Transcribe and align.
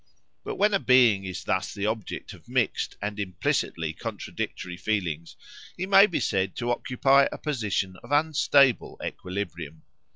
But 0.43 0.55
when 0.55 0.73
a 0.73 0.79
being 0.79 1.25
is 1.25 1.43
thus 1.43 1.75
the 1.75 1.85
object 1.85 2.33
of 2.33 2.49
mixed 2.49 2.97
and 3.03 3.19
implicitly 3.19 3.93
contradictory 3.93 4.75
feelings, 4.75 5.35
he 5.77 5.85
may 5.85 6.07
be 6.07 6.19
said 6.19 6.55
to 6.55 6.71
occupy 6.71 7.27
a 7.31 7.37
position 7.37 7.95
of 8.01 8.11
unstable 8.11 8.99
equilibrium. 9.05 9.83